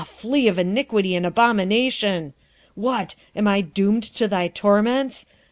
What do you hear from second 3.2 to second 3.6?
am